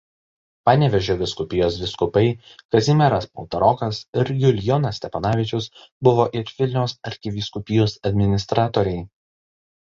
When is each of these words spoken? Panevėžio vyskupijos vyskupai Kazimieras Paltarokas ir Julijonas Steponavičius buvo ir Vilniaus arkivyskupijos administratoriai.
Panevėžio 0.67 1.15
vyskupijos 1.17 1.75
vyskupai 1.81 2.23
Kazimieras 2.75 3.27
Paltarokas 3.39 3.99
ir 4.21 4.31
Julijonas 4.45 5.01
Steponavičius 5.01 5.69
buvo 6.09 6.27
ir 6.41 6.51
Vilniaus 6.57 6.97
arkivyskupijos 7.11 7.95
administratoriai. 8.13 9.07